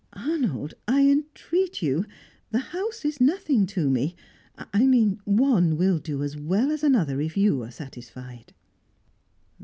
[0.13, 2.07] "Arnold, I entreat you!
[2.49, 4.15] The house is nothing to me.
[4.73, 8.51] I mean, one will do as well as another, if you are satisfied."